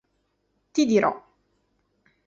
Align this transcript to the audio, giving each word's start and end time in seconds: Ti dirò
Ti 0.73 0.85
dirò 0.87 1.13